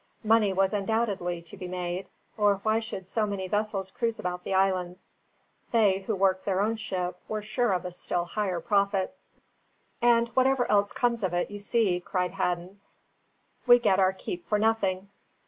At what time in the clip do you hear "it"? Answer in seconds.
11.35-11.51